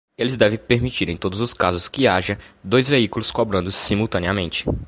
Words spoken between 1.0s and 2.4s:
em todos os casos que haja